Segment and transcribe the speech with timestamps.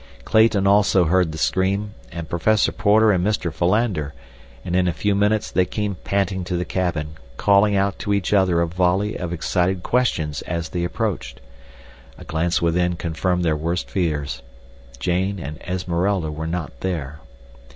[0.25, 3.53] Clayton, also, heard the scream, and Professor Porter and Mr.
[3.53, 4.15] Philander,
[4.65, 8.33] and in a few minutes they came panting to the cabin, calling out to each
[8.33, 11.39] other a volley of excited questions as they approached.
[12.17, 14.41] A glance within confirmed their worst fears.
[14.97, 17.19] Jane and Esmeralda were not there.